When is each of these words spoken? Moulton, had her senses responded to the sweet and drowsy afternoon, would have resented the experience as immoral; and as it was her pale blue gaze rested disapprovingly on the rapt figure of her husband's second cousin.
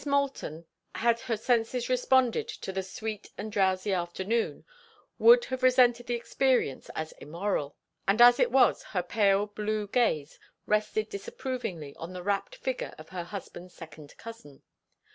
Moulton, 0.03 0.65
had 0.95 1.19
her 1.19 1.37
senses 1.37 1.87
responded 1.87 2.47
to 2.47 2.71
the 2.71 2.81
sweet 2.81 3.29
and 3.37 3.51
drowsy 3.51 3.93
afternoon, 3.93 4.65
would 5.19 5.45
have 5.45 5.61
resented 5.61 6.07
the 6.07 6.15
experience 6.15 6.89
as 6.95 7.11
immoral; 7.19 7.75
and 8.07 8.19
as 8.19 8.39
it 8.39 8.49
was 8.49 8.81
her 8.81 9.03
pale 9.03 9.45
blue 9.45 9.85
gaze 9.87 10.39
rested 10.65 11.07
disapprovingly 11.09 11.95
on 11.97 12.13
the 12.13 12.23
rapt 12.23 12.55
figure 12.55 12.95
of 12.97 13.09
her 13.09 13.25
husband's 13.25 13.75
second 13.75 14.17
cousin. 14.17 14.63